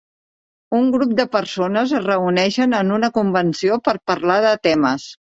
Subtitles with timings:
[0.75, 5.07] Un grup de persones es reuneixen en una convenció per parlar de temes.